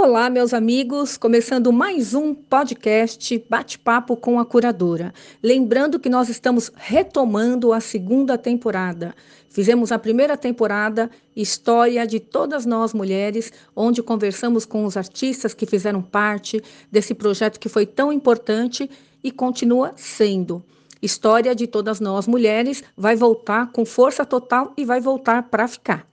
[0.00, 5.12] Olá, meus amigos, começando mais um podcast Bate-Papo com a Curadora.
[5.42, 9.12] Lembrando que nós estamos retomando a segunda temporada.
[9.50, 15.66] Fizemos a primeira temporada, História de Todas Nós Mulheres, onde conversamos com os artistas que
[15.66, 16.62] fizeram parte
[16.92, 18.88] desse projeto que foi tão importante
[19.20, 20.62] e continua sendo.
[21.02, 26.06] História de Todas Nós Mulheres vai voltar com força total e vai voltar para ficar.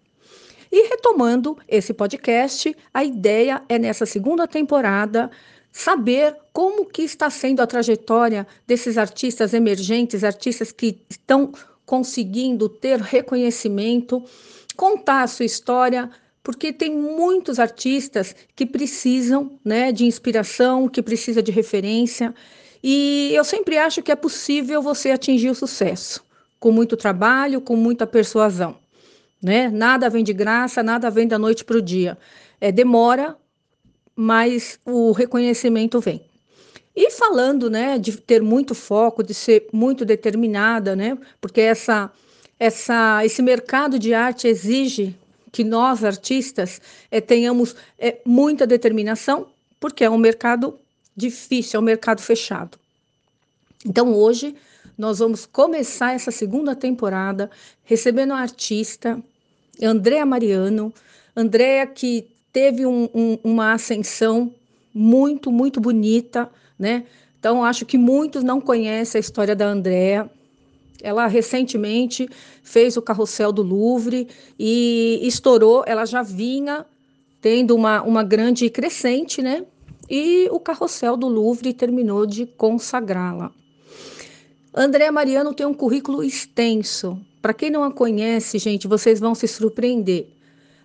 [0.77, 5.31] E retomando esse podcast, a ideia é nessa segunda temporada
[5.71, 11.53] saber como que está sendo a trajetória desses artistas emergentes, artistas que estão
[11.85, 14.21] conseguindo ter reconhecimento,
[14.75, 16.11] contar a sua história,
[16.43, 22.35] porque tem muitos artistas que precisam, né, de inspiração, que precisa de referência,
[22.83, 26.21] e eu sempre acho que é possível você atingir o sucesso
[26.59, 28.83] com muito trabalho, com muita persuasão
[29.45, 29.69] né?
[29.69, 32.17] Nada vem de graça, nada vem da noite para o dia.
[32.59, 33.37] É, demora,
[34.15, 36.25] mas o reconhecimento vem.
[36.95, 42.11] E falando, né, de ter muito foco, de ser muito determinada, né, porque essa,
[42.59, 45.15] essa, esse mercado de arte exige
[45.51, 49.45] que nós artistas é, tenhamos é, muita determinação,
[49.79, 50.79] porque é um mercado
[51.15, 52.79] difícil, é um mercado fechado.
[53.85, 54.55] Então hoje
[54.97, 57.51] nós vamos começar essa segunda temporada
[57.83, 59.21] recebendo um artista
[59.81, 60.93] Andréa Mariano.
[61.35, 64.53] Andréa que teve um, um, uma ascensão
[64.93, 67.05] muito, muito bonita, né?
[67.37, 70.29] Então, acho que muitos não conhecem a história da Andréa.
[71.03, 72.27] Ela recentemente
[72.63, 75.83] fez o carrossel do Louvre e estourou.
[75.85, 76.85] Ela já vinha
[77.41, 79.65] tendo uma, uma grande crescente, né?
[80.09, 83.51] E o carrossel do Louvre terminou de consagrá-la.
[84.77, 89.47] Andréa Mariano tem um currículo extenso, para quem não a conhece, gente, vocês vão se
[89.47, 90.27] surpreender.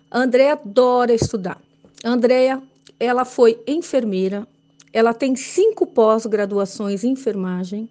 [0.09, 1.61] A Andrea adora estudar.
[2.01, 2.63] A Andrea,
[2.97, 4.47] ela foi enfermeira,
[4.93, 7.89] ela tem cinco pós-graduações em enfermagem,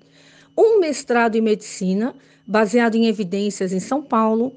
[0.56, 2.14] um mestrado em medicina,
[2.46, 4.54] baseado em evidências em São Paulo.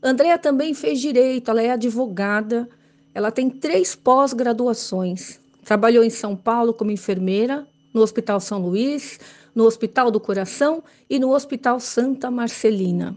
[0.00, 2.68] A Andrea também fez direito, ela é advogada,
[3.12, 5.40] ela tem três pós-graduações.
[5.64, 9.18] Trabalhou em São Paulo como enfermeira, no Hospital São Luís,
[9.54, 13.16] no Hospital do Coração e no Hospital Santa Marcelina.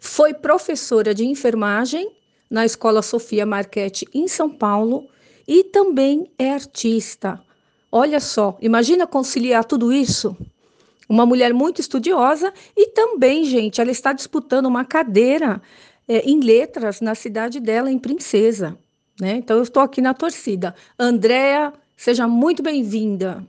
[0.00, 2.10] Foi professora de enfermagem
[2.50, 5.08] na Escola Sofia Marchetti, em São Paulo,
[5.46, 7.40] e também é artista.
[7.90, 10.36] Olha só, imagina conciliar tudo isso?
[11.08, 15.60] Uma mulher muito estudiosa e também, gente, ela está disputando uma cadeira
[16.08, 18.78] é, em letras na cidade dela, em Princesa.
[19.20, 19.36] Né?
[19.36, 20.74] Então, eu estou aqui na torcida.
[20.98, 23.44] Andréa, seja muito bem-vinda.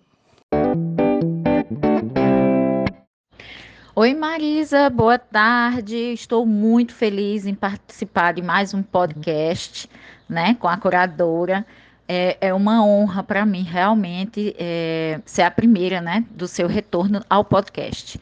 [3.97, 5.95] Oi, Marisa, boa tarde.
[5.95, 9.89] Estou muito feliz em participar de mais um podcast,
[10.28, 11.66] né, com a curadora.
[12.05, 17.23] É, é uma honra para mim, realmente, é, ser a primeira, né, do seu retorno
[17.29, 18.19] ao podcast.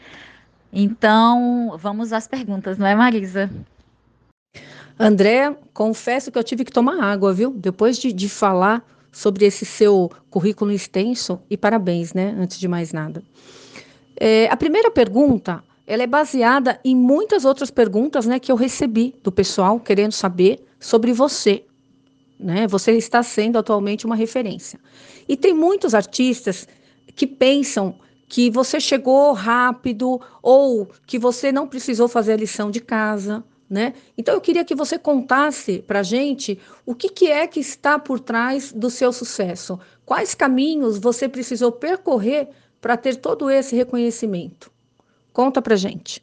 [0.71, 3.49] Então, vamos às perguntas, não é, Marisa?
[4.99, 7.49] André, confesso que eu tive que tomar água, viu?
[7.49, 12.93] Depois de, de falar sobre esse seu currículo extenso, e parabéns, né, antes de mais
[12.93, 13.23] nada.
[14.15, 19.15] É, a primeira pergunta, ela é baseada em muitas outras perguntas, né, que eu recebi
[19.23, 21.63] do pessoal querendo saber sobre você,
[22.39, 22.67] né?
[22.67, 24.79] Você está sendo atualmente uma referência.
[25.27, 26.67] E tem muitos artistas
[27.15, 27.95] que pensam
[28.27, 33.93] que você chegou rápido ou que você não precisou fazer a lição de casa, né?
[34.17, 38.19] Então eu queria que você contasse para gente o que, que é que está por
[38.19, 42.49] trás do seu sucesso, quais caminhos você precisou percorrer
[42.83, 44.69] para ter todo esse reconhecimento?
[45.31, 46.21] Conta para gente.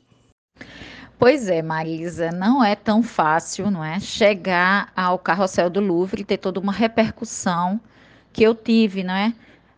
[1.19, 6.25] Pois é, Marisa, não é tão fácil, não é, chegar ao carrossel do Louvre e
[6.25, 7.81] ter toda uma repercussão
[8.31, 9.33] que eu tive, não é?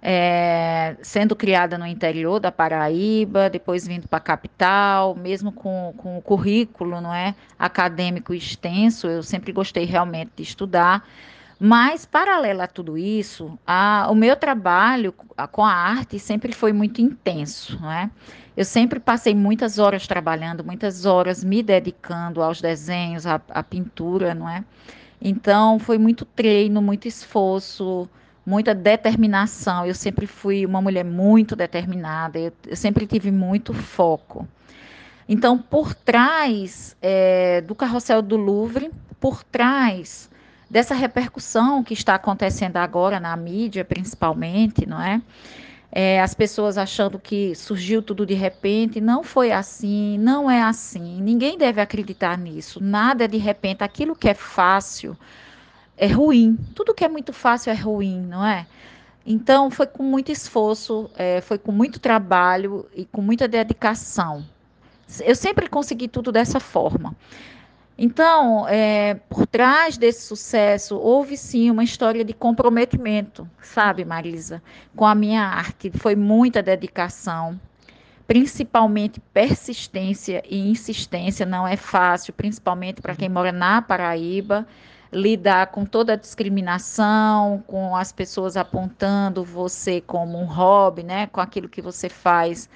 [0.04, 6.18] É, sendo criada no interior da Paraíba, depois vindo para a capital, mesmo com, com
[6.18, 11.06] o currículo não é, acadêmico extenso, eu sempre gostei realmente de estudar,
[11.64, 15.14] mas, paralelo a tudo isso, a, o meu trabalho
[15.52, 18.10] com a arte sempre foi muito intenso, não é?
[18.56, 24.34] Eu sempre passei muitas horas trabalhando, muitas horas me dedicando aos desenhos, à, à pintura,
[24.34, 24.64] não é?
[25.20, 28.10] Então, foi muito treino, muito esforço,
[28.44, 29.86] muita determinação.
[29.86, 34.48] Eu sempre fui uma mulher muito determinada, eu, eu sempre tive muito foco.
[35.28, 40.28] Então, por trás é, do carrossel do Louvre, por trás
[40.72, 45.20] dessa repercussão que está acontecendo agora na mídia, principalmente, não é?
[45.92, 46.18] é?
[46.18, 51.20] as pessoas achando que surgiu tudo de repente, não foi assim, não é assim.
[51.20, 52.82] Ninguém deve acreditar nisso.
[52.82, 53.84] Nada é de repente.
[53.84, 55.14] Aquilo que é fácil
[55.94, 56.56] é ruim.
[56.74, 58.66] Tudo que é muito fácil é ruim, não é?
[59.26, 64.42] Então, foi com muito esforço, é, foi com muito trabalho e com muita dedicação.
[65.20, 67.14] Eu sempre consegui tudo dessa forma.
[68.04, 74.60] Então, é, por trás desse sucesso, houve sim uma história de comprometimento, sabe, Marisa,
[74.96, 75.88] com a minha arte.
[75.94, 77.60] Foi muita dedicação,
[78.26, 81.46] principalmente persistência e insistência.
[81.46, 84.66] Não é fácil, principalmente para quem mora na Paraíba,
[85.12, 91.40] lidar com toda a discriminação, com as pessoas apontando você como um hobby, né, com
[91.40, 92.68] aquilo que você faz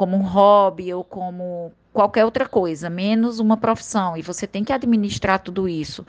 [0.00, 4.72] como um hobby ou como qualquer outra coisa, menos uma profissão, e você tem que
[4.72, 6.06] administrar tudo isso.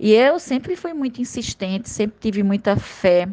[0.00, 3.28] E eu sempre fui muito insistente, sempre tive muita fé,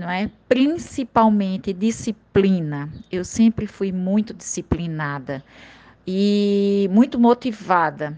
[0.00, 0.30] não é?
[0.48, 2.88] Principalmente disciplina.
[3.12, 5.44] Eu sempre fui muito disciplinada
[6.06, 8.16] e muito motivada,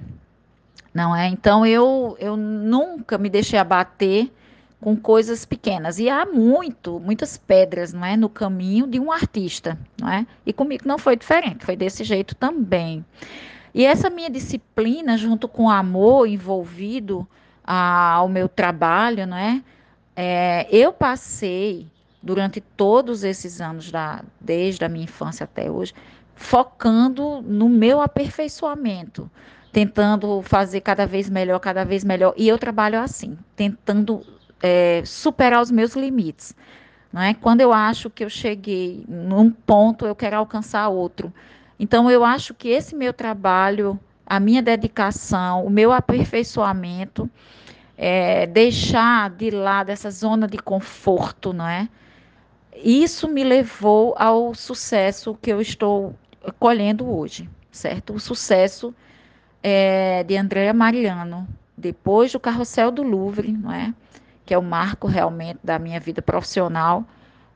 [0.94, 1.26] não é?
[1.26, 4.30] Então eu eu nunca me deixei abater
[4.80, 5.98] com coisas pequenas.
[5.98, 10.26] E há muito, muitas pedras, não é, no caminho de um artista, não é?
[10.44, 13.04] E comigo não foi diferente, foi desse jeito também.
[13.74, 17.26] E essa minha disciplina, junto com o amor envolvido
[17.64, 19.62] a, ao meu trabalho, não é?
[20.14, 20.66] é?
[20.70, 21.86] Eu passei
[22.22, 25.94] durante todos esses anos, da, desde a minha infância até hoje,
[26.34, 29.30] focando no meu aperfeiçoamento,
[29.72, 32.34] tentando fazer cada vez melhor, cada vez melhor.
[32.36, 34.24] E eu trabalho assim, tentando
[34.62, 36.54] é, superar os meus limites.
[37.12, 37.34] Não é?
[37.34, 41.32] Quando eu acho que eu cheguei num ponto, eu quero alcançar outro.
[41.78, 47.30] Então, eu acho que esse meu trabalho, a minha dedicação, o meu aperfeiçoamento,
[47.96, 51.88] é, deixar de lado essa zona de conforto, não é?
[52.76, 56.14] Isso me levou ao sucesso que eu estou
[56.58, 58.12] colhendo hoje, certo?
[58.14, 58.94] O sucesso
[59.62, 63.94] é, de Andréa Mariano, depois do Carrossel do Louvre, não é?
[64.46, 67.04] Que é o marco realmente da minha vida profissional,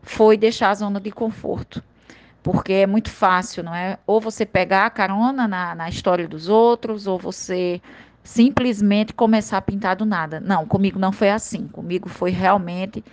[0.03, 1.83] foi deixar a zona de conforto.
[2.43, 3.99] Porque é muito fácil, não é?
[4.07, 7.81] Ou você pegar a carona na, na história dos outros, ou você
[8.25, 10.41] simplesmente começar a pintar do nada.
[10.41, 11.69] Não, comigo não foi assim.
[11.69, 13.05] Comigo foi realmente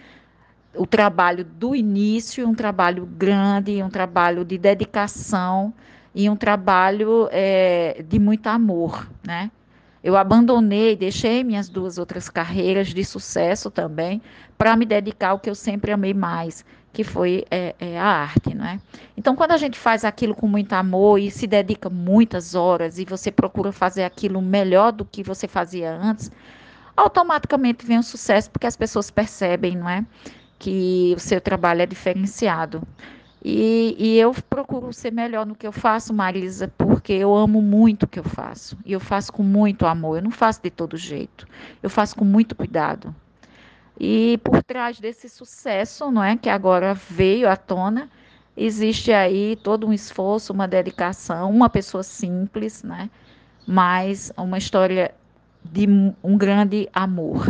[0.76, 5.74] o trabalho do início, um trabalho grande, um trabalho de dedicação
[6.16, 9.52] e um trabalho é, de muito amor, né?
[10.08, 14.22] Eu abandonei, deixei minhas duas outras carreiras de sucesso também
[14.58, 16.64] para me dedicar ao que eu sempre amei mais,
[16.94, 18.80] que foi é, é, a arte, né?
[19.18, 23.04] Então, quando a gente faz aquilo com muito amor e se dedica muitas horas e
[23.04, 26.32] você procura fazer aquilo melhor do que você fazia antes,
[26.96, 30.06] automaticamente vem o sucesso porque as pessoas percebem, não é?
[30.58, 32.82] Que o seu trabalho é diferenciado.
[33.50, 38.04] E, e, eu procuro ser melhor no que eu faço, Marisa, porque eu amo muito
[38.04, 38.78] o que eu faço.
[38.86, 40.18] E eu faço com muito amor.
[40.18, 41.48] Eu não faço de todo jeito.
[41.82, 43.16] Eu faço com muito cuidado.
[43.98, 48.10] E por trás desse sucesso, não é, que agora veio à tona,
[48.56, 53.10] existe aí todo um esforço, uma dedicação, uma pessoa simples, né?
[53.66, 55.16] Mas uma história
[55.64, 55.88] de
[56.22, 57.48] um grande amor.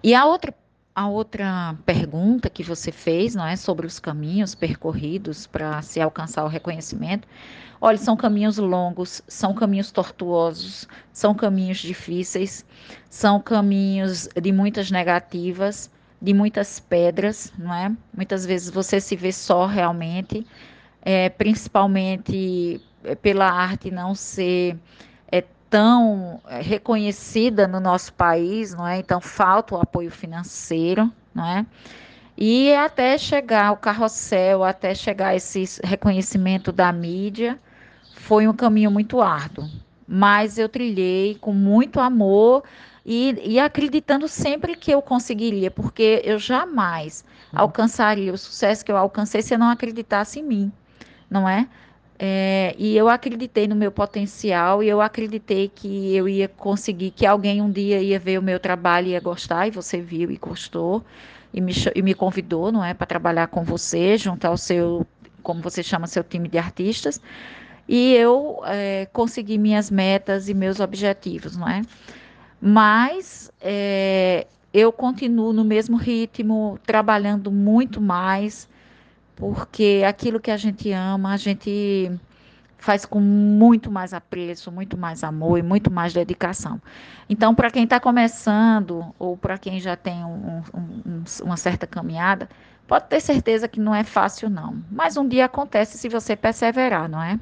[0.00, 0.54] E a outra
[0.94, 6.44] a outra pergunta que você fez, não é, sobre os caminhos percorridos para se alcançar
[6.44, 7.26] o reconhecimento.
[7.80, 12.64] Olha, são caminhos longos, são caminhos tortuosos, são caminhos difíceis,
[13.10, 15.90] são caminhos de muitas negativas,
[16.20, 17.90] de muitas pedras, não é?
[18.14, 20.46] Muitas vezes você se vê só realmente,
[21.00, 22.80] é, principalmente
[23.20, 24.78] pela arte não ser
[25.72, 28.98] tão eh, reconhecida no nosso país, não é?
[28.98, 31.66] Então falta o apoio financeiro, não é?
[32.36, 37.58] E até chegar ao carrossel, até chegar esse reconhecimento da mídia,
[38.14, 39.66] foi um caminho muito árduo.
[40.06, 42.64] Mas eu trilhei com muito amor
[43.04, 47.60] e, e acreditando sempre que eu conseguiria, porque eu jamais uhum.
[47.60, 50.72] alcançaria o sucesso que eu alcancei se eu não acreditasse em mim,
[51.30, 51.66] não é?
[52.24, 57.26] É, e eu acreditei no meu potencial e eu acreditei que eu ia conseguir, que
[57.26, 60.36] alguém um dia ia ver o meu trabalho e ia gostar, e você viu e
[60.36, 61.04] gostou,
[61.52, 65.04] e me, e me convidou, não é, para trabalhar com você, junto ao seu,
[65.42, 67.20] como você chama, seu time de artistas,
[67.88, 71.82] e eu é, consegui minhas metas e meus objetivos, não é?
[72.60, 78.68] Mas é, eu continuo no mesmo ritmo, trabalhando muito mais,
[79.36, 82.10] porque aquilo que a gente ama, a gente
[82.82, 86.82] faz com muito mais apreço, muito mais amor e muito mais dedicação.
[87.28, 92.48] Então, para quem está começando ou para quem já tem um, um, uma certa caminhada,
[92.86, 94.82] pode ter certeza que não é fácil, não.
[94.90, 97.38] Mas um dia acontece se você perseverar, não é?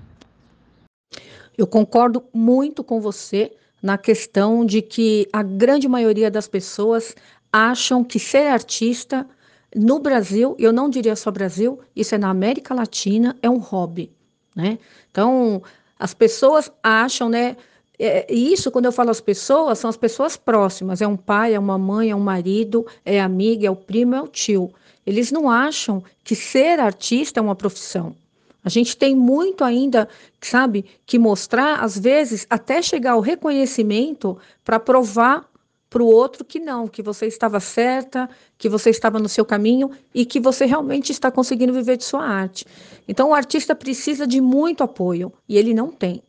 [1.57, 3.57] Eu concordo muito com você.
[3.83, 7.15] na questão de que a grande maioria das pessoas
[7.51, 9.27] acham que ser artista
[9.75, 14.11] no Brasil, eu não diria só Brasil, isso é na América Latina, é um hobby,
[14.55, 14.79] né?
[15.11, 15.63] Então,
[15.99, 17.57] as pessoas acham, né?
[17.99, 21.03] É, e isso, quando eu falo as pessoas, são as pessoas próximas.
[21.03, 24.23] É um pai, é uma mãe, é um marido, é amiga, é o primo, é
[24.23, 24.73] o tio.
[25.07, 28.17] Eles não acham que ser artista é uma profissão.
[28.65, 30.09] A gente tem muito ainda,
[30.41, 35.50] sabe, que mostrar, às vezes, até chegar ao reconhecimento para provar
[35.91, 39.91] para o outro que não, que você estava certa, que você estava no seu caminho
[40.15, 42.65] e que você realmente está conseguindo viver de sua arte.
[43.09, 46.23] Então, o artista precisa de muito apoio e ele não tem.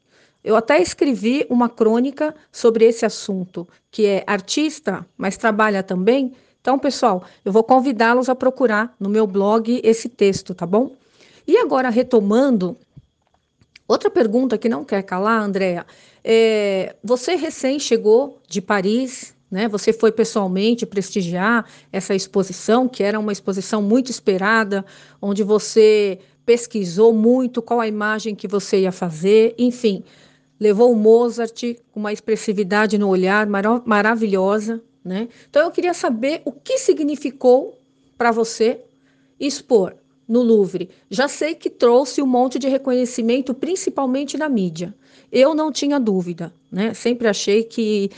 [0.43, 6.33] Eu até escrevi uma crônica sobre esse assunto, que é artista, mas trabalha também.
[6.59, 10.91] Então, pessoal, eu vou convidá-los a procurar no meu blog esse texto, tá bom?
[11.47, 12.75] E agora, retomando,
[13.87, 15.85] outra pergunta que não quer calar, Andréa.
[16.23, 19.67] É, você recém chegou de Paris, né?
[19.67, 24.85] Você foi pessoalmente prestigiar essa exposição, que era uma exposição muito esperada,
[25.21, 30.03] onde você pesquisou muito qual a imagem que você ia fazer, enfim,
[30.59, 35.27] levou o Mozart com uma expressividade no olhar mar maravilhosa, né?
[35.49, 37.77] Então eu queria saber o que significou
[38.17, 38.79] para você
[39.39, 39.95] expor
[40.27, 40.89] no Louvre.
[41.09, 44.93] Já sei que trouxe um monte de reconhecimento, principalmente na mídia.
[45.31, 46.93] Eu não tinha dúvida, né?
[46.93, 48.09] Sempre achei que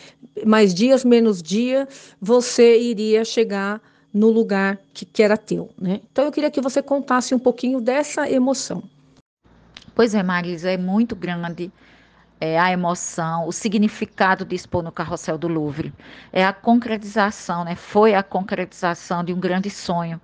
[0.46, 1.88] mais dias, menos dia,
[2.20, 3.82] você iria chegar
[4.14, 6.02] no lugar que, que era teu, né?
[6.12, 8.84] Então eu queria que você contasse um pouquinho dessa emoção.
[9.96, 11.72] Pois é, Marisa, é muito grande
[12.42, 15.94] é, a emoção, o significado de expor no carrossel do Louvre.
[16.32, 17.76] É a concretização, né?
[17.76, 20.20] Foi a concretização de um grande sonho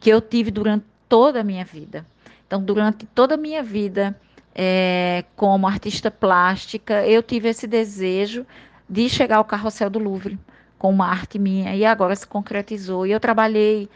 [0.00, 2.06] que eu tive durante toda a minha vida.
[2.46, 4.18] Então, durante toda a minha vida,
[4.54, 8.46] é, como artista plástica, eu tive esse desejo
[8.88, 10.38] de chegar ao carrossel do Louvre
[10.78, 13.06] com uma arte minha e agora se concretizou.
[13.06, 13.88] E eu trabalhei,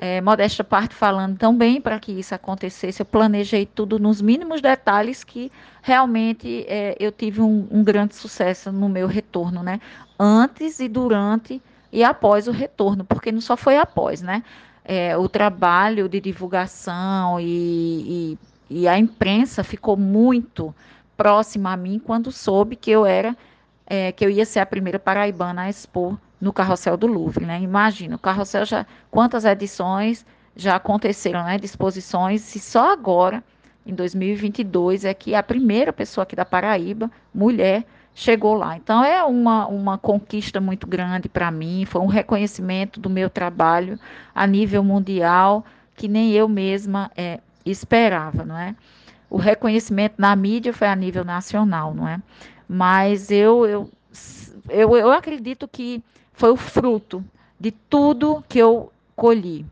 [0.00, 3.00] é, modesta parte falando, tão bem para que isso acontecesse.
[3.00, 5.52] Eu planejei tudo nos mínimos detalhes que
[5.82, 9.80] realmente é, eu tive um, um grande sucesso no meu retorno, né?
[10.18, 11.62] Antes e durante
[11.92, 14.42] e após o retorno, porque não só foi após, né?
[14.84, 17.44] é, o trabalho de divulgação e,
[18.32, 18.38] e,
[18.70, 20.74] e, a imprensa ficou muito
[21.16, 23.36] próxima a mim quando soube que eu era
[23.86, 27.60] é, que eu ia ser a primeira paraibana a expor no Carrossel do Louvre, né?
[27.60, 30.24] Imagina, o Carrossel já quantas edições
[30.54, 31.58] já aconteceram, né?
[31.58, 33.42] Disposições e só agora
[33.84, 37.84] em 2022 é que a primeira pessoa aqui da Paraíba, mulher,
[38.14, 38.76] chegou lá.
[38.76, 43.98] Então é uma, uma conquista muito grande para mim, foi um reconhecimento do meu trabalho
[44.34, 45.64] a nível mundial
[45.96, 48.74] que nem eu mesma é, esperava, não é?
[49.28, 52.20] O reconhecimento na mídia foi a nível nacional, não é?
[52.68, 53.90] Mas eu, eu,
[54.68, 56.02] eu, eu acredito que
[56.32, 57.24] foi o fruto
[57.58, 59.66] de tudo que eu colhi,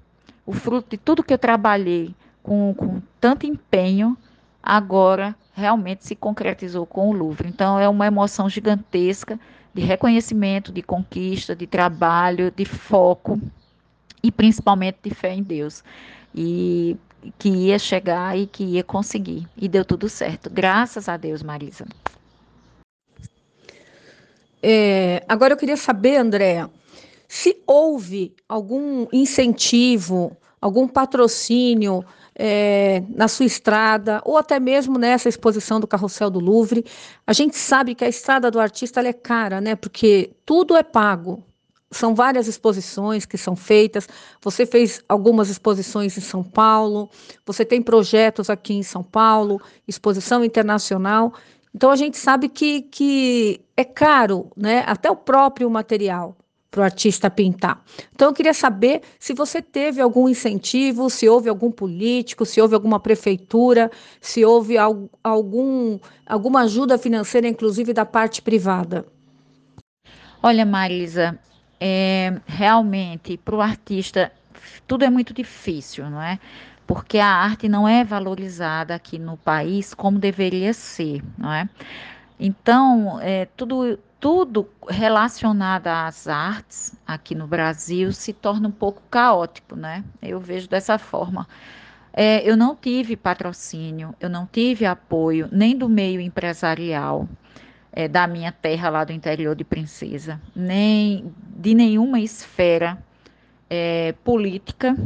[0.45, 4.17] o fruto de tudo que eu trabalhei com, com tanto empenho,
[4.63, 7.49] agora realmente se concretizou com o Louvre.
[7.49, 9.39] Então, é uma emoção gigantesca
[9.75, 13.41] de reconhecimento, de conquista, de trabalho, de foco
[14.23, 15.83] e principalmente de fé em Deus.
[16.35, 16.97] E
[17.39, 19.47] que ia chegar e que ia conseguir.
[19.57, 20.49] E deu tudo certo.
[20.51, 21.87] Graças a Deus, Marisa.
[24.63, 26.71] É, agora eu queria saber, Andréa,
[27.29, 32.05] se houve algum incentivo, algum patrocínio
[32.35, 36.85] é, na sua estrada, ou até mesmo nessa exposição do Carrossel do Louvre.
[37.27, 39.75] A gente sabe que a estrada do artista é cara, né?
[39.75, 41.43] Porque tudo é pago.
[41.91, 44.09] São várias exposições que são feitas.
[44.43, 47.09] Você fez algumas exposições em São Paulo,
[47.47, 51.33] você tem projetos aqui em São Paulo, exposição internacional.
[51.75, 54.85] Então a gente sabe que, que é caro, né?
[54.87, 56.37] Até o próprio material
[56.71, 57.83] para o artista pintar.
[58.15, 62.75] Então, eu queria saber se você teve algum incentivo, se houve algum político, se houve
[62.75, 63.91] alguma prefeitura,
[64.21, 64.77] se houve
[65.23, 69.07] algum, alguma ajuda financeira, inclusive da parte privada.
[70.43, 71.39] Olha, Marisa,
[71.81, 74.33] é, realmente, para o artista,
[74.87, 76.39] tudo é muito difícil, não é?
[76.87, 81.69] Porque a arte não é valorizada aqui no país como deveria ser, não é?
[82.41, 89.77] Então, é, tudo, tudo relacionado às artes aqui no Brasil se torna um pouco caótico,
[89.77, 90.05] né?
[90.23, 91.47] Eu vejo dessa forma.
[92.13, 97.29] É, eu não tive patrocínio, eu não tive apoio nem do meio empresarial
[97.99, 102.97] é, da minha terra lá do interior de Princesa, nem de nenhuma esfera
[103.69, 104.97] é, política,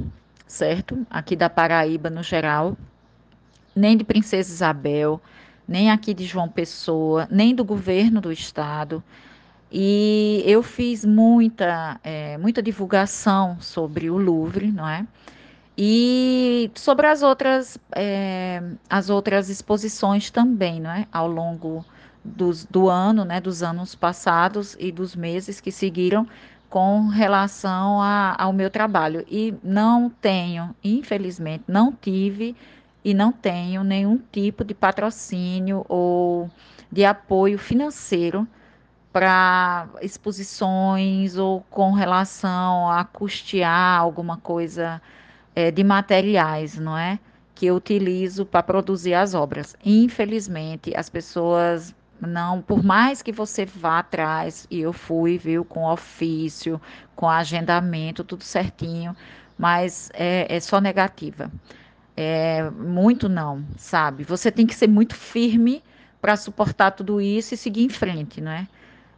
[0.46, 1.06] certo?
[1.08, 2.76] Aqui da Paraíba no geral,
[3.74, 5.18] nem de Princesa Isabel
[5.66, 9.02] nem aqui de João Pessoa, nem do governo do estado.
[9.70, 15.06] E eu fiz muita, é, muita divulgação sobre o Louvre, não é?
[15.78, 21.06] E sobre as outras, é, as outras exposições também, não é?
[21.10, 21.82] Ao longo
[22.24, 23.40] dos, do ano, né?
[23.40, 26.26] Dos anos passados e dos meses que seguiram
[26.68, 29.24] com relação a, ao meu trabalho.
[29.28, 32.56] E não tenho, infelizmente, não tive
[33.04, 36.50] e não tenho nenhum tipo de patrocínio ou
[36.90, 38.46] de apoio financeiro
[39.12, 45.02] para exposições ou com relação a custear alguma coisa
[45.54, 47.18] é, de materiais, não é?
[47.54, 49.76] Que eu utilizo para produzir as obras.
[49.84, 51.94] Infelizmente, as pessoas
[52.26, 56.80] não, por mais que você vá atrás, e eu fui, viu, com ofício,
[57.16, 59.16] com agendamento, tudo certinho,
[59.58, 61.50] mas é, é só negativa.
[62.16, 64.22] É, muito não, sabe?
[64.24, 65.82] Você tem que ser muito firme
[66.20, 68.68] para suportar tudo isso e seguir em frente, não é?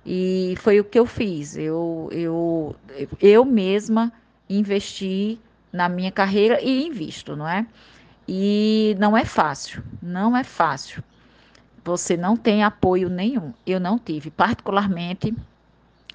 [0.06, 1.56] E foi o que eu fiz.
[1.56, 2.76] Eu, eu,
[3.20, 4.12] eu mesma
[4.48, 5.38] investi
[5.72, 7.66] na minha carreira e invisto, não é?
[8.26, 11.02] E não é fácil, não é fácil
[11.84, 13.52] você não tem apoio nenhum.
[13.66, 15.34] Eu não tive, particularmente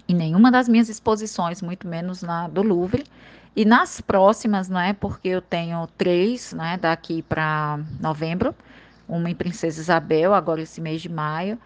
[0.07, 3.03] em nenhuma das minhas exposições, muito menos na do Louvre.
[3.55, 4.93] E nas próximas, não é?
[4.93, 8.55] Porque eu tenho três, né, daqui para novembro,
[9.07, 11.59] uma em Princesa Isabel, agora esse mês de maio,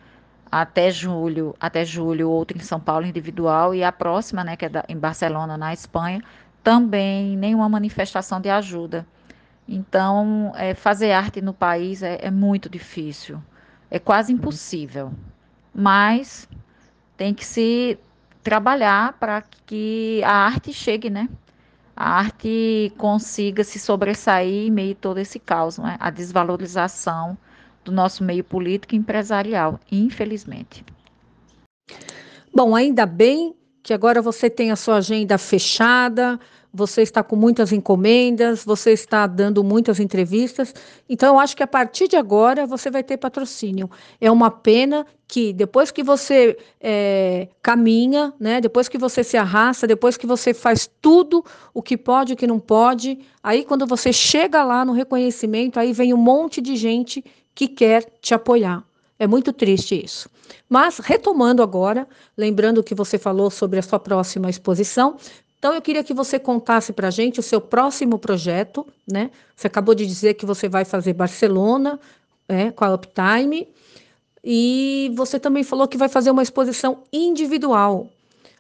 [0.52, 4.70] até julho, até julho, outra em São Paulo individual e a próxima, né, que é
[4.70, 6.22] da, em Barcelona, na Espanha,
[6.64, 9.06] também nenhuma manifestação de ajuda.
[9.68, 13.42] Então, é, fazer arte no país é, é muito difícil.
[13.94, 15.14] É quase impossível.
[15.72, 16.50] Mas
[17.16, 17.96] tem que se
[18.42, 21.30] trabalhar para que a arte chegue, né?
[21.96, 25.96] A arte consiga se sobressair em meio a todo esse caos, né?
[26.00, 27.38] a desvalorização
[27.86, 30.84] do nosso meio político e empresarial, infelizmente.
[32.52, 36.40] Bom, ainda bem que agora você tem a sua agenda fechada,
[36.74, 40.74] você está com muitas encomendas, você está dando muitas entrevistas.
[41.08, 43.90] Então, eu acho que a partir de agora você vai ter patrocínio.
[44.20, 49.86] É uma pena que depois que você é, caminha, né, depois que você se arrasta,
[49.86, 53.86] depois que você faz tudo o que pode e o que não pode, aí quando
[53.86, 58.84] você chega lá no reconhecimento, aí vem um monte de gente que quer te apoiar.
[59.20, 60.28] É muito triste isso.
[60.68, 65.18] Mas, retomando agora, lembrando que você falou sobre a sua próxima exposição,
[65.64, 69.32] então, eu queria que você contasse para a gente o seu próximo projeto, né?
[69.56, 71.98] Você acabou de dizer que você vai fazer Barcelona
[72.50, 73.70] é, com a Uptime,
[74.44, 78.10] e você também falou que vai fazer uma exposição individual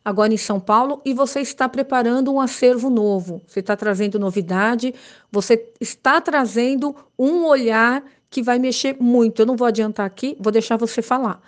[0.01, 3.41] agora em São Paulo, e você está preparando um acervo novo.
[3.49, 4.95] Você está trazendo novidade,
[5.29, 9.41] você está trazendo um olhar que vai mexer muito.
[9.41, 11.41] Eu não vou adiantar aqui, vou deixar você falar.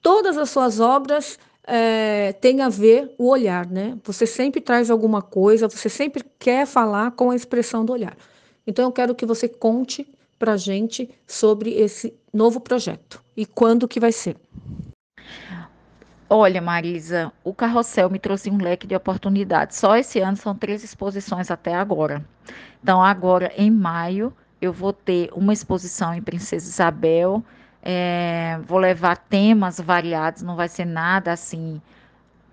[0.00, 3.96] Todas as suas obras é, tem a ver o olhar, né?
[4.04, 8.16] Você sempre traz alguma coisa, você sempre quer falar com a expressão do olhar.
[8.66, 10.06] Então eu quero que você conte
[10.38, 14.36] para gente sobre esse novo projeto e quando que vai ser.
[16.28, 19.76] Olha, Marisa, o carrossel me trouxe um leque de oportunidades.
[19.76, 22.24] Só esse ano são três exposições até agora.
[22.82, 27.44] Então, agora em maio, eu vou ter uma exposição em Princesa Isabel,
[27.86, 31.82] é, vou levar temas variados, não vai ser nada assim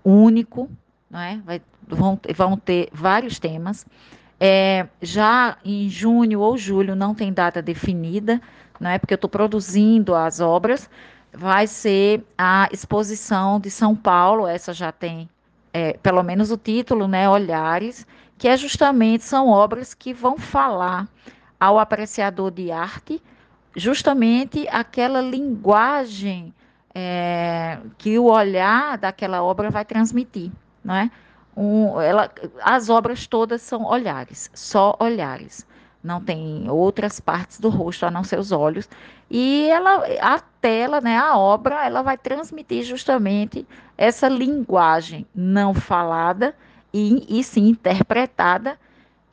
[0.04, 0.70] único,
[1.10, 1.40] não é?
[1.42, 3.86] Vai, vão, vão ter vários temas.
[4.38, 8.42] É, já em junho ou julho não tem data definida,
[8.78, 8.98] não é?
[8.98, 10.90] Porque eu estou produzindo as obras.
[11.32, 15.30] Vai ser a exposição de São Paulo, essa já tem
[15.72, 17.26] é, pelo menos o título, né?
[17.26, 21.08] Olhares, que é justamente são obras que vão falar
[21.58, 23.22] ao apreciador de arte
[23.74, 26.54] justamente aquela linguagem
[26.94, 30.50] é, que o olhar daquela obra vai transmitir,
[30.84, 31.10] não é?
[31.56, 32.30] Um, ela,
[32.62, 35.66] as obras todas são olhares, só olhares.
[36.02, 38.88] Não tem outras partes do rosto a não ser os olhos.
[39.30, 46.56] E ela, a tela, né, a obra, ela vai transmitir justamente essa linguagem não falada
[46.92, 48.78] e, e sim interpretada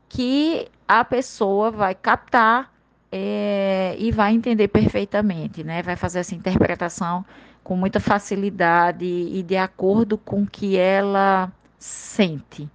[0.08, 2.72] que a pessoa vai captar
[3.12, 5.82] é, e vai entender perfeitamente, né?
[5.82, 7.26] Vai fazer essa interpretação
[7.64, 12.70] com muita facilidade e de acordo com o que ela sente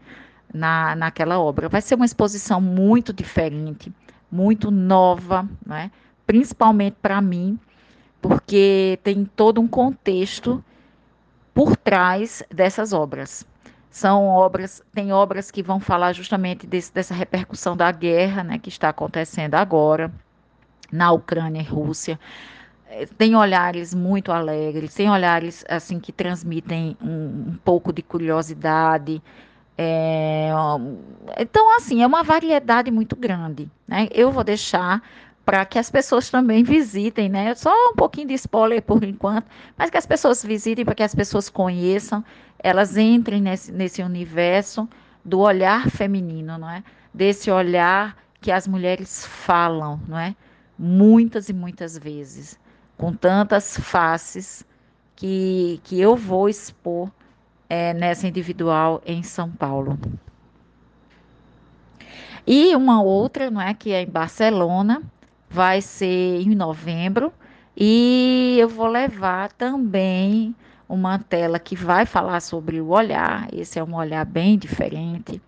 [0.52, 1.68] na, naquela obra.
[1.68, 3.92] Vai ser uma exposição muito diferente,
[4.30, 5.90] muito nova, né?
[6.26, 7.58] principalmente para mim,
[8.20, 10.64] porque tem todo um contexto
[11.52, 13.46] por trás dessas obras.
[13.94, 18.68] São obras, tem obras que vão falar justamente desse, dessa repercussão da guerra né, que
[18.68, 20.12] está acontecendo agora
[20.90, 22.18] na Ucrânia e Rússia.
[22.88, 29.22] é, tem olhares muito alegres, tem olhares assim que transmitem um, um pouco de curiosidade.
[29.78, 30.50] É,
[31.38, 33.70] então, assim, é uma variedade muito grande.
[33.86, 34.08] Né?
[34.10, 35.02] Eu vou deixar
[35.44, 37.54] para que as pessoas também visitem, né?
[37.54, 39.46] Só um pouquinho de spoiler por enquanto,
[39.78, 42.24] mas que as pessoas visitem, para que as pessoas conheçam,
[42.64, 44.88] elas entrem nesse, nesse universo
[45.22, 46.82] do olhar feminino, não é?
[47.12, 50.34] Desse olhar que as mulheres falam, não é?
[50.78, 52.58] Muitas e muitas vezes,
[52.96, 54.64] com tantas faces
[55.14, 57.10] que, que eu vou expor
[57.68, 59.98] é, nessa individual em São Paulo.
[62.46, 65.02] E uma outra, não é, que é em Barcelona,
[65.50, 67.30] vai ser em novembro
[67.76, 70.56] e eu vou levar também
[70.88, 73.48] uma tela que vai falar sobre o olhar.
[73.52, 75.40] Esse é um olhar bem diferente,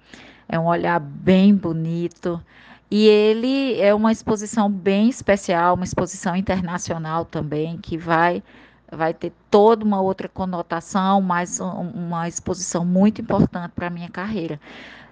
[0.49, 2.42] é um olhar bem bonito.
[2.90, 8.42] E ele é uma exposição bem especial, uma exposição internacional também, que vai,
[8.90, 14.61] vai ter toda uma outra conotação, mas uma exposição muito importante para a minha carreira.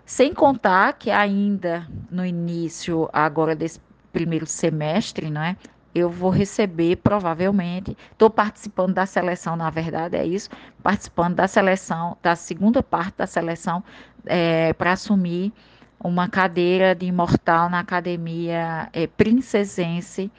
[0.07, 3.81] Sem contar que ainda no início agora desse
[4.13, 5.57] primeiro semestre, não é?
[5.95, 10.51] Eu vou receber provavelmente, estou participando da seleção, na verdade é isso,
[10.83, 13.83] participando da seleção, da segunda parte da seleção,
[14.27, 15.53] é, para assumir
[16.03, 20.31] uma cadeira de imortal na Academia é, Princesense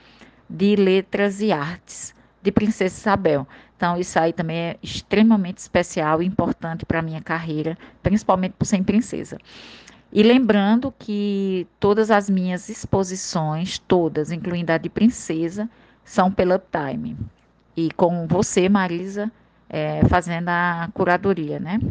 [0.50, 3.48] de Letras e Artes de Princesa Isabel.
[3.76, 8.66] Então, isso aí também é extremamente especial e importante para a minha carreira, principalmente por
[8.66, 9.38] ser princesa.
[10.16, 15.70] E lembrando que todas as minhas exposições, todas, incluindo a de princesa,
[16.06, 17.18] são pela Uptime.
[17.76, 19.30] E com você, Marisa,
[19.70, 21.82] é, fazendo a curadoria, né?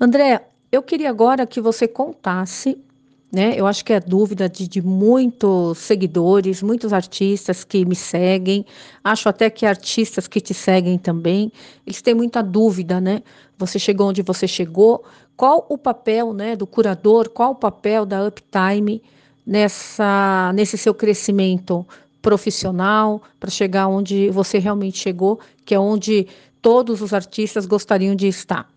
[0.00, 0.40] André,
[0.72, 2.82] eu queria agora que você contasse,
[3.30, 3.52] né?
[3.54, 8.64] Eu acho que é dúvida de, de muitos seguidores, muitos artistas que me seguem,
[9.04, 11.52] acho até que artistas que te seguem também,
[11.86, 13.22] eles têm muita dúvida, né?
[13.58, 15.04] Você chegou onde você chegou,
[15.38, 19.00] qual o papel né, do curador, qual o papel da Uptime
[19.46, 21.86] nessa, nesse seu crescimento
[22.20, 26.26] profissional para chegar onde você realmente chegou, que é onde
[26.60, 28.68] todos os artistas gostariam de estar.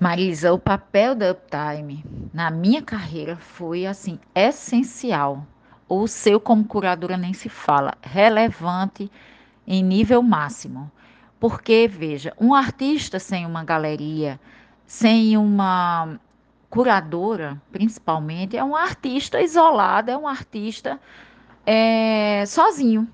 [0.00, 5.46] Marisa, o papel da Uptime na minha carreira foi assim essencial.
[5.88, 9.08] O seu como curadora nem se fala, relevante
[9.64, 10.90] em nível máximo.
[11.42, 14.38] Porque, veja, um artista sem uma galeria,
[14.86, 16.20] sem uma
[16.70, 21.00] curadora, principalmente, é um artista isolado, é um artista
[21.66, 23.08] é, sozinho.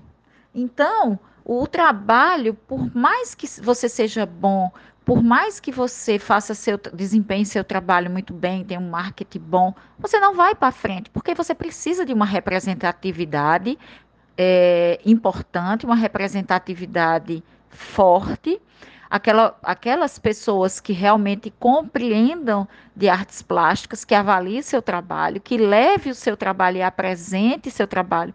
[0.53, 4.71] Então, o trabalho, por mais que você seja bom,
[5.03, 9.73] por mais que você faça seu desempenhe seu trabalho muito bem, tenha um marketing bom,
[9.97, 13.75] você não vai para frente, porque você precisa de uma representatividade
[14.37, 18.61] é, importante, uma representatividade forte,
[19.09, 26.11] aquela, aquelas pessoas que realmente compreendam de artes plásticas, que avaliem seu trabalho, que leve
[26.11, 28.33] o seu trabalho e apresente seu trabalho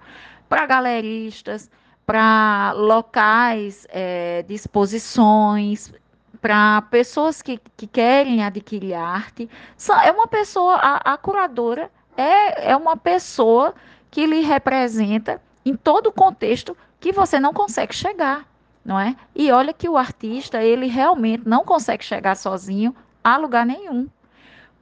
[0.49, 1.71] para galeristas,
[2.05, 5.93] para locais é, de exposições,
[6.41, 9.49] para pessoas que, que querem adquirir arte.
[10.05, 13.75] É uma pessoa, a, a curadora é, é uma pessoa
[14.11, 18.47] que lhe representa em todo o contexto que você não consegue chegar
[18.85, 19.17] não é?
[19.35, 24.09] E olha que o artista, ele realmente não consegue chegar sozinho a lugar nenhum.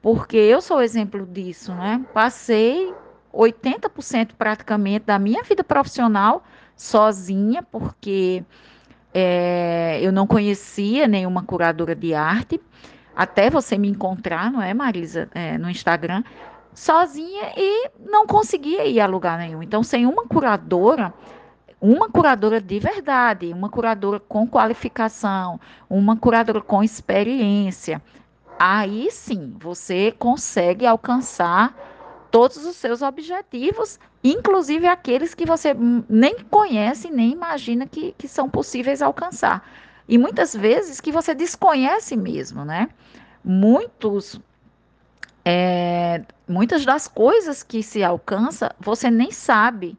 [0.01, 2.05] Porque eu sou exemplo disso, né?
[2.13, 2.93] Passei
[3.33, 6.43] 80% praticamente da minha vida profissional
[6.75, 8.43] sozinha, porque
[9.13, 12.59] é, eu não conhecia nenhuma curadora de arte,
[13.15, 16.23] até você me encontrar, não é, Marisa, é, no Instagram,
[16.73, 19.61] sozinha e não conseguia ir a lugar nenhum.
[19.61, 21.13] Então, sem uma curadora,
[21.83, 28.01] uma curadora de verdade, uma curadora com qualificação, uma curadora com experiência,
[28.57, 31.75] aí sim você consegue alcançar
[32.31, 35.75] todos os seus objetivos, inclusive aqueles que você
[36.07, 39.69] nem conhece, nem imagina que, que são possíveis alcançar.
[40.07, 42.87] E muitas vezes que você desconhece mesmo, né?
[43.43, 44.39] Muitos
[45.43, 49.97] é, muitas das coisas que se alcança, você nem sabe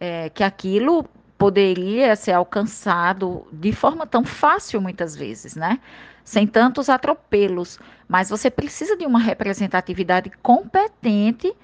[0.00, 1.04] é, que aquilo
[1.38, 5.80] poderia ser alcançado de forma tão fácil muitas vezes, né?
[6.24, 11.54] Sem tantos atropelos, mas você precisa de uma representatividade competente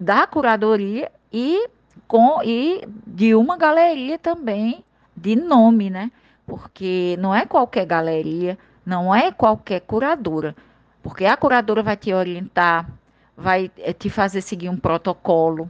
[0.00, 1.68] da curadoria e
[2.08, 4.82] com e de uma galeria também
[5.14, 6.10] de nome, né?
[6.46, 10.56] Porque não é qualquer galeria, não é qualquer curadora,
[11.02, 12.90] porque a curadora vai te orientar,
[13.36, 15.68] vai eh, te fazer seguir um protocolo,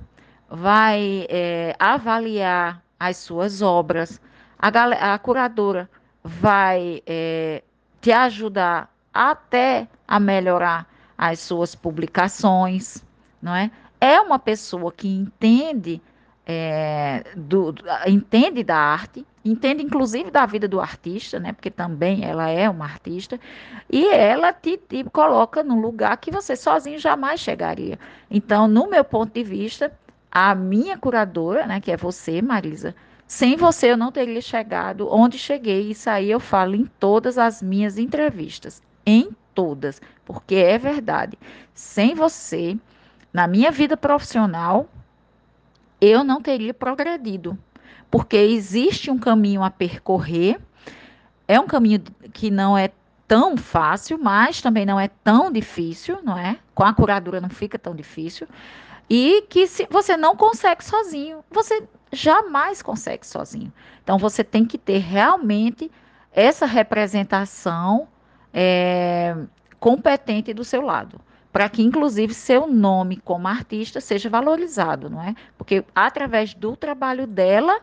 [0.48, 4.20] vai é, avaliar as suas obras,
[4.58, 5.88] a, a curadora
[6.22, 7.62] vai é,
[8.00, 10.86] te ajudar até a melhorar
[11.16, 13.02] as suas publicações,
[13.40, 13.70] não é?
[14.00, 16.00] É uma pessoa que entende
[16.46, 17.74] é, do,
[18.06, 21.52] entende da arte, entende inclusive da vida do artista, né?
[21.52, 23.38] Porque também ela é uma artista,
[23.90, 27.98] e ela te, te coloca num lugar que você sozinho jamais chegaria.
[28.30, 29.92] Então, no meu ponto de vista,
[30.30, 32.94] a minha curadora, né, que é você, Marisa,
[33.26, 35.90] sem você eu não teria chegado onde cheguei.
[35.90, 41.38] Isso aí eu falo em todas as minhas entrevistas, em todas, porque é verdade.
[41.74, 42.76] Sem você,
[43.32, 44.88] na minha vida profissional,
[46.00, 47.58] eu não teria progredido,
[48.10, 50.60] porque existe um caminho a percorrer.
[51.46, 52.00] É um caminho
[52.32, 52.90] que não é
[53.26, 56.58] tão fácil, mas também não é tão difícil, não é?
[56.74, 58.48] Com a curadora não fica tão difícil
[59.10, 63.72] e que se você não consegue sozinho, você jamais consegue sozinho.
[64.04, 65.90] Então você tem que ter realmente
[66.32, 68.06] essa representação
[68.54, 69.36] é,
[69.80, 71.20] competente do seu lado,
[71.52, 75.34] para que inclusive seu nome como artista seja valorizado, não é?
[75.58, 77.80] Porque através do trabalho dela,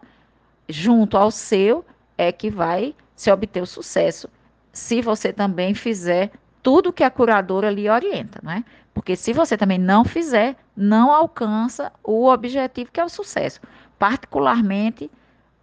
[0.69, 1.85] junto ao seu,
[2.17, 4.29] é que vai se obter o sucesso,
[4.71, 6.31] se você também fizer
[6.63, 8.63] tudo que a curadora lhe orienta, não é?
[8.97, 13.61] Porque se você também não fizer, não alcança o objetivo que é o sucesso.
[13.99, 15.11] Particularmente,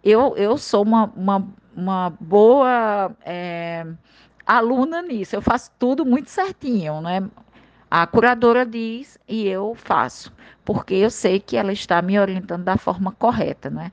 [0.01, 1.45] eu, eu sou uma, uma,
[1.75, 3.85] uma boa é,
[4.45, 5.35] aluna nisso.
[5.35, 7.29] Eu faço tudo muito certinho, né?
[7.91, 10.31] A curadora diz e eu faço,
[10.63, 13.91] porque eu sei que ela está me orientando da forma correta, né?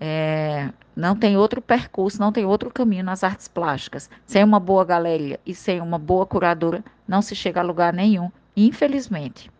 [0.00, 4.10] É, não tem outro percurso, não tem outro caminho nas artes plásticas.
[4.26, 8.32] Sem uma boa galeria e sem uma boa curadora, não se chega a lugar nenhum
[8.56, 9.50] infelizmente.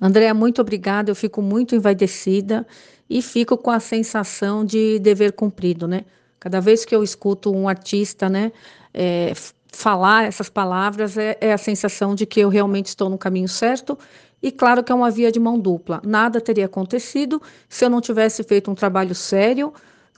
[0.00, 1.10] Andréa, muito obrigada.
[1.10, 2.66] Eu fico muito envaidecida
[3.08, 6.04] e fico com a sensação de dever cumprido, né?
[6.38, 8.52] Cada vez que eu escuto um artista, né,
[8.94, 9.32] é,
[9.72, 13.98] falar essas palavras, é, é a sensação de que eu realmente estou no caminho certo.
[14.40, 16.00] E claro que é uma via de mão dupla.
[16.04, 19.72] Nada teria acontecido se eu não tivesse feito um trabalho sério,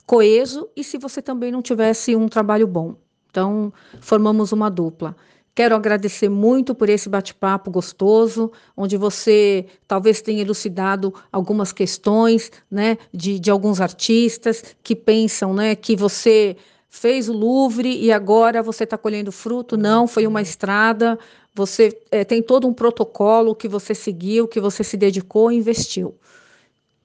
[0.05, 2.95] coeso e se você também não tivesse um trabalho bom.
[3.31, 5.15] Então, formamos uma dupla.
[5.53, 12.97] Quero agradecer muito por esse bate-papo gostoso, onde você talvez tenha elucidado algumas questões né,
[13.13, 16.55] de, de alguns artistas que pensam né, que você
[16.89, 19.75] fez o Louvre e agora você está colhendo fruto.
[19.75, 21.19] Não, foi uma estrada.
[21.53, 26.15] Você é, tem todo um protocolo que você seguiu, que você se dedicou e investiu.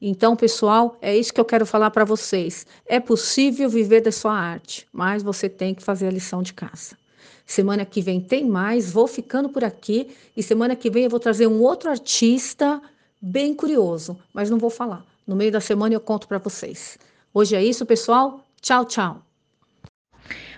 [0.00, 2.64] Então, pessoal, é isso que eu quero falar para vocês.
[2.86, 6.96] É possível viver da sua arte, mas você tem que fazer a lição de casa.
[7.46, 11.20] Semana que vem tem mais, vou ficando por aqui e semana que vem eu vou
[11.20, 12.82] trazer um outro artista
[13.22, 15.04] bem curioso, mas não vou falar.
[15.24, 16.98] No meio da semana eu conto para vocês.
[17.32, 18.44] Hoje é isso, pessoal.
[18.60, 19.22] Tchau, tchau.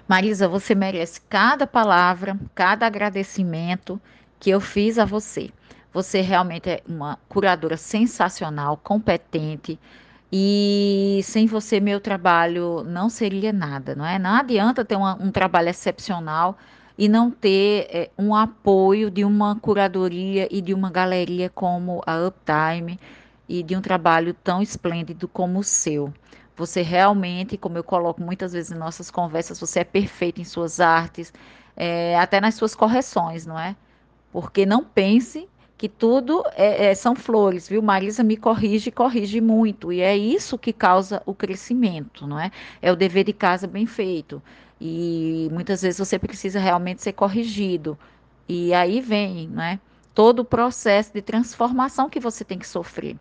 [0.08, 4.00] Marisa, você merece cada palavra, cada agradecimento
[4.40, 5.50] que eu fiz a você.
[5.92, 9.78] Você realmente é uma curadora sensacional, competente.
[10.30, 14.18] E sem você, meu trabalho não seria nada, não é?
[14.18, 16.58] Não adianta ter uma, um trabalho excepcional
[16.98, 22.26] e não ter é, um apoio de uma curadoria e de uma galeria como a
[22.26, 22.98] Uptime
[23.48, 26.12] e de um trabalho tão esplêndido como o seu.
[26.56, 30.80] Você realmente, como eu coloco muitas vezes em nossas conversas, você é perfeito em suas
[30.80, 31.32] artes,
[31.76, 33.76] é, até nas suas correções, não é?
[34.32, 37.80] Porque não pense que tudo é, é, são flores, viu?
[37.80, 42.50] Marisa me corrige, corrige muito, e é isso que causa o crescimento, não é?
[42.82, 44.42] É o dever de casa bem feito.
[44.80, 47.96] E muitas vezes você precisa realmente ser corrigido.
[48.48, 49.78] E aí vem, né?
[50.12, 53.16] Todo o processo de transformação que você tem que sofrer.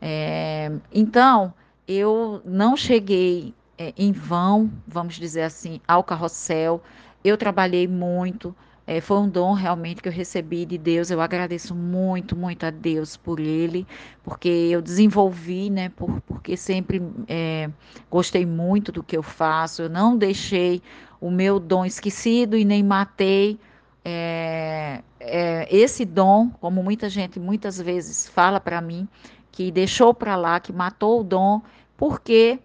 [0.00, 1.52] É, então,
[1.86, 6.82] eu não cheguei é, em vão, vamos dizer assim, ao carrossel.
[7.22, 8.56] Eu trabalhei muito.
[8.92, 11.10] É, foi um dom realmente que eu recebi de Deus.
[11.10, 13.86] Eu agradeço muito, muito a Deus por ele,
[14.22, 15.88] porque eu desenvolvi, né?
[15.88, 17.70] Por, porque sempre é,
[18.10, 19.80] gostei muito do que eu faço.
[19.82, 20.82] Eu não deixei
[21.22, 23.58] o meu dom esquecido e nem matei
[24.04, 29.08] é, é esse dom, como muita gente muitas vezes fala para mim,
[29.50, 31.62] que deixou para lá, que matou o dom,
[31.96, 32.58] porque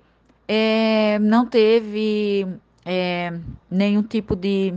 [0.45, 2.45] é, não teve
[2.85, 3.33] é,
[3.71, 4.73] nenhum tipo de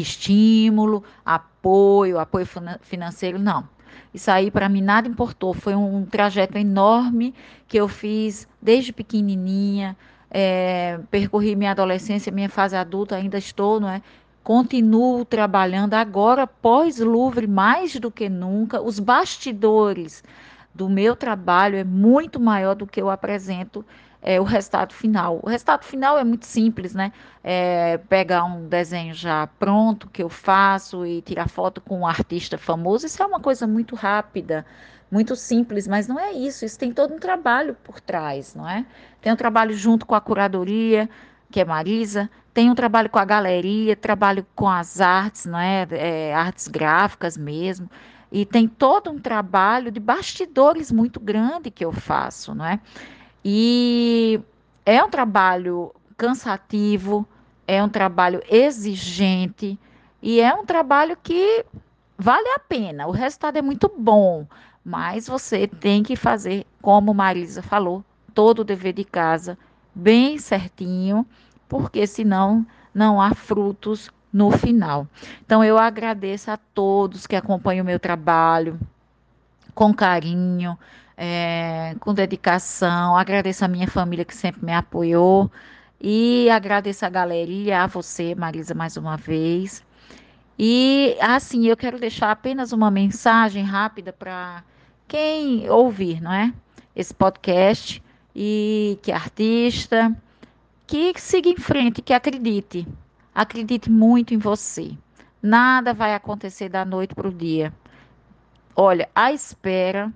[0.00, 2.46] estímulo, apoio, apoio
[2.80, 3.68] financeiro, não.
[4.12, 5.52] Isso aí para mim nada importou.
[5.52, 7.34] Foi um trajeto enorme
[7.68, 9.96] que eu fiz desde pequenininha.
[10.30, 14.02] É, percorri minha adolescência, minha fase adulta, ainda estou, não é?
[14.42, 18.80] Continuo trabalhando agora pós Louvre mais do que nunca.
[18.80, 20.22] Os bastidores
[20.74, 23.84] do meu trabalho é muito maior do que eu apresento
[24.22, 25.40] é, o resultado final.
[25.42, 27.12] O resultado final é muito simples, né?
[27.44, 32.58] É pegar um desenho já pronto que eu faço e tirar foto com um artista
[32.58, 34.66] famoso, isso é uma coisa muito rápida,
[35.10, 36.64] muito simples, mas não é isso.
[36.64, 38.84] Isso tem todo um trabalho por trás, não é?
[39.20, 41.08] Tem um trabalho junto com a curadoria,
[41.50, 45.86] que é Marisa, tem um trabalho com a galeria, trabalho com as artes, não é?
[45.90, 47.88] é artes gráficas mesmo.
[48.32, 52.80] E tem todo um trabalho de bastidores muito grande que eu faço, não é?
[53.48, 54.40] E
[54.84, 57.24] é um trabalho cansativo,
[57.64, 59.78] é um trabalho exigente
[60.20, 61.64] e é um trabalho que
[62.18, 63.06] vale a pena.
[63.06, 64.44] O resultado é muito bom,
[64.84, 68.04] mas você tem que fazer, como Marisa falou,
[68.34, 69.56] todo o dever de casa
[69.94, 71.24] bem certinho,
[71.68, 75.06] porque senão não há frutos no final.
[75.44, 78.76] Então eu agradeço a todos que acompanham o meu trabalho
[79.72, 80.76] com carinho,
[81.16, 83.16] é, com dedicação.
[83.16, 85.50] Agradeço a minha família que sempre me apoiou.
[86.00, 89.84] E agradeço a galeria, a você, Marisa, mais uma vez.
[90.58, 94.62] E assim, eu quero deixar apenas uma mensagem rápida para
[95.08, 96.52] quem ouvir, não é?
[96.94, 98.02] Esse podcast
[98.34, 100.14] e que é artista,
[100.86, 102.86] que siga em frente, que acredite.
[103.34, 104.92] Acredite muito em você.
[105.42, 107.72] Nada vai acontecer da noite para o dia.
[108.74, 110.12] Olha, a espera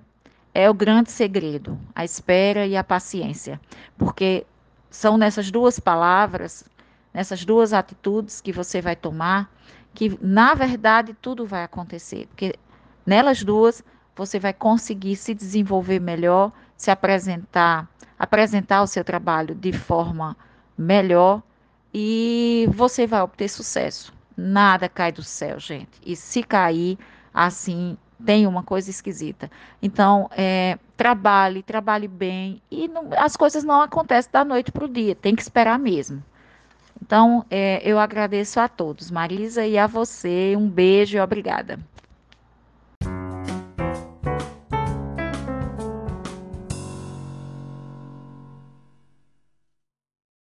[0.53, 3.59] é o grande segredo, a espera e a paciência,
[3.97, 4.45] porque
[4.89, 6.65] são nessas duas palavras,
[7.13, 9.49] nessas duas atitudes que você vai tomar,
[9.93, 12.55] que na verdade tudo vai acontecer, porque
[13.05, 13.83] nelas duas
[14.15, 20.35] você vai conseguir se desenvolver melhor, se apresentar, apresentar o seu trabalho de forma
[20.77, 21.41] melhor
[21.93, 24.13] e você vai obter sucesso.
[24.35, 25.99] Nada cai do céu, gente.
[26.05, 26.97] E se cair,
[27.33, 29.49] assim tem uma coisa esquisita.
[29.81, 34.89] Então, é, trabalhe, trabalhe bem e não, as coisas não acontecem da noite para o
[34.89, 36.23] dia, tem que esperar mesmo.
[37.01, 40.55] Então, é, eu agradeço a todos, Marisa, e a você.
[40.55, 41.79] Um beijo e obrigada.